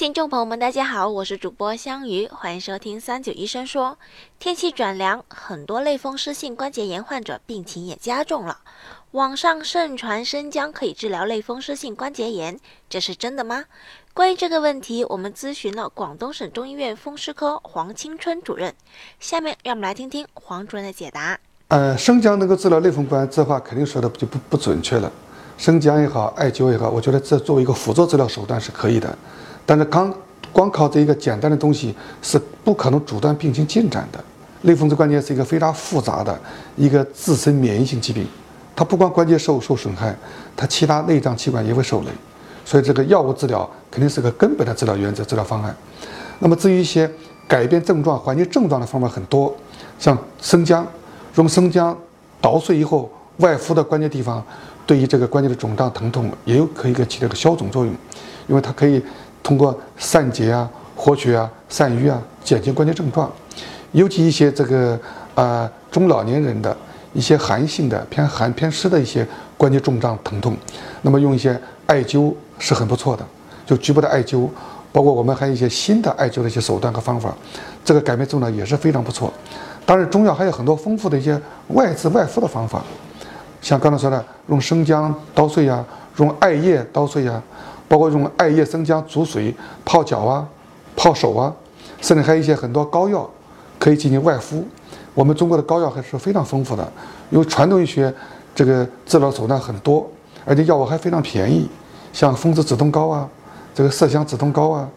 [0.00, 3.98] 听众朋友们，大家好，我是主播香鱼，欢迎收听三九医生说。
[4.38, 8.60] 天气转凉，很多类风湿性关节炎患者病情也加重了。
[9.10, 12.58] 网上盛传生姜可以治疗类风湿性关节炎，
[12.88, 13.66] 这是真的吗？
[14.14, 18.74] 关于这个问题，我们咨询了广东省中医院风湿科黄青春主任。
[19.18, 21.38] 下面让我们来听听黄主任的解答。
[21.68, 25.12] 呃，生姜能够治疗类风关，这话肯定说的就不不准确了。
[25.60, 29.14] 生姜也好，艾灸也好，我觉得这作为一个辅助治疗手段是可以的。
[29.66, 30.10] 但是刚
[30.50, 34.18] 光靠这一个简单的东西是不可能阻断病情进展的。
[34.62, 36.40] 类风湿关节是一个非常复杂的
[36.76, 38.26] 一个自身免疫性疾病，
[38.74, 40.16] 它不光关节受受损害，
[40.56, 42.06] 它其他内脏器官也会受累。
[42.64, 45.76] 所以这个药物治疗肯定是个根本的治疗原则、治疗方案。
[46.38, 47.10] 那么至于一些
[47.46, 49.54] 改变症状、缓解症状的方法很多，
[49.98, 50.86] 像生姜，
[51.34, 51.94] 用生姜
[52.40, 54.42] 捣碎以后外敷的关节地方，
[54.90, 57.94] 对于这个关节的肿胀疼痛也有可以个起到个消肿作用，
[58.48, 59.00] 因为它可以。
[59.42, 63.28] 通过散结啊、活血啊、散瘀啊，减轻关节症状，
[63.92, 65.00] 尤其一些这个
[65.34, 66.76] 啊中老年人的
[67.14, 70.54] 一些寒性的、偏寒偏湿的一些关节肿胀疼痛，
[71.00, 73.24] 那么用一些艾灸是很不错的，
[73.64, 74.46] 就局部的艾灸，
[74.92, 77.34] 包括我们还有一些新的艾灸的一些手段和方法，
[77.82, 79.32] 这个改变症状也是非常不错。
[79.86, 82.84] 当然，中药还有很多丰富的一些外治外敷的方法，
[83.60, 85.84] 像刚才说的，用生姜捣碎呀，
[86.16, 87.42] 用艾叶捣碎呀。
[87.88, 89.52] 包括用艾叶、生姜煮水
[89.84, 90.46] 泡脚啊、
[90.94, 91.52] 泡手啊，
[92.00, 93.28] 甚至还有一些很多膏药
[93.80, 94.64] 可以进行外敷。
[95.12, 96.92] 我们中国的膏药还是非常丰富的，
[97.30, 98.14] 因为传统医学
[98.54, 100.08] 这个治疗手段很多，
[100.44, 101.68] 而且药物还非常便宜，
[102.12, 103.28] 像风湿止痛膏啊、
[103.74, 104.88] 这个麝香止痛膏啊、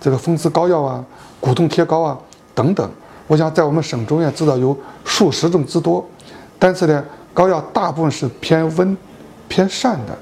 [0.00, 1.04] 这个风湿膏药啊、
[1.40, 2.18] 骨痛贴膏啊
[2.54, 2.90] 等等。
[3.26, 4.74] 我想在我们省中院至少有
[5.04, 6.02] 数十种之多，
[6.58, 7.04] 但是呢，
[7.38, 8.96] 膏药大部分是偏温、
[9.46, 10.18] 偏散的，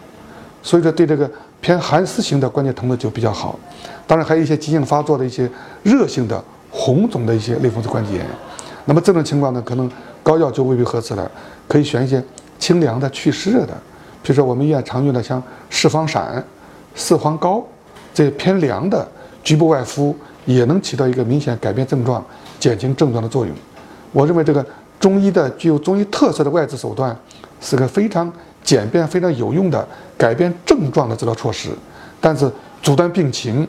[0.62, 1.30] 所以说对这个。
[1.58, 3.58] 偏寒湿型的关节疼痛就比较好，
[4.06, 5.50] 当然还有一些急性发作的一些
[5.82, 8.26] 热性的红肿的一些类风湿关节炎，
[8.84, 9.90] 那么这种情况呢，可能
[10.22, 11.28] 膏药就未必合适了，
[11.66, 12.22] 可以选一些
[12.58, 13.72] 清凉的祛湿热的，
[14.22, 16.44] 比如说我们医院常用的像四方散、
[16.94, 17.64] 四黄膏，
[18.14, 19.08] 这偏凉的
[19.42, 20.14] 局部外敷
[20.44, 22.24] 也能起到一个明显改变症状、
[22.60, 23.52] 减轻症状的作用。
[24.12, 24.64] 我认为这个
[24.98, 27.16] 中医的具有中医特色的外治手段
[27.60, 28.32] 是个非常。
[28.66, 31.70] 简便非常有用的改变症状的治疗措施，
[32.20, 32.50] 但是
[32.82, 33.64] 阻断病情，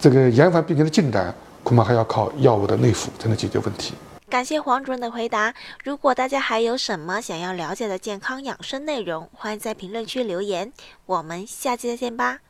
[0.00, 3.94] 这个延缓病情的进展，恐怕还要靠药物的内服才能解决问题。
[4.28, 5.54] 感谢黄主任的回答。
[5.84, 10.72] 如果大家还有什么想要了解的健康养生内容，欢迎在评论区留言。
[11.06, 12.46] 我们下期再见吧。